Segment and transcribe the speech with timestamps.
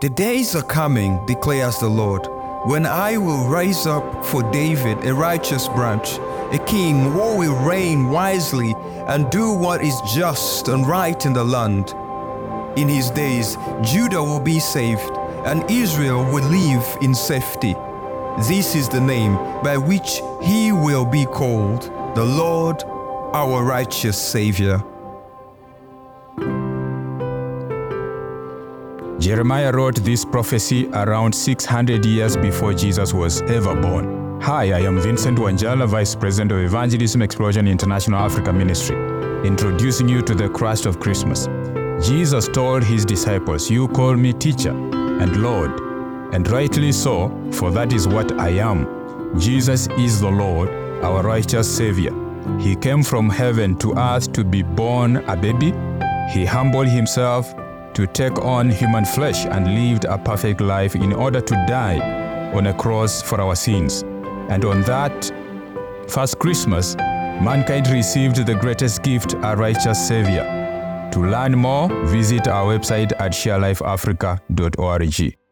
[0.00, 2.28] The days are coming, declares the Lord,
[2.66, 6.18] when I will raise up for David a righteous branch,
[6.52, 8.74] a king who will reign wisely
[9.08, 11.94] and do what is just and right in the land.
[12.78, 17.74] In his days, Judah will be saved, and Israel will live in safety.
[18.46, 21.84] This is the name by which he will be called,
[22.14, 22.84] the Lord,
[23.32, 24.82] our righteous Savior.
[29.18, 34.40] Jeremiah wrote this prophecy around 600 years before Jesus was ever born.
[34.42, 38.96] Hi, I am Vincent Wanjala, Vice President of Evangelism Explosion International Africa Ministry,
[39.46, 41.48] introducing you to the Christ of Christmas.
[42.06, 45.70] Jesus told his disciples, You call me teacher and Lord,
[46.34, 49.40] and rightly so, for that is what I am.
[49.40, 50.68] Jesus is the Lord,
[51.02, 52.12] our righteous Savior.
[52.60, 55.72] He came from heaven to earth to be born a baby.
[56.30, 57.54] He humbled himself
[57.96, 61.98] to take on human flesh and lived a perfect life in order to die
[62.52, 64.02] on a cross for our sins.
[64.50, 65.32] And on that
[66.06, 70.44] first Christmas, mankind received the greatest gift, a righteous Savior.
[71.12, 75.45] To learn more, visit our website at sharelifeafrica.org.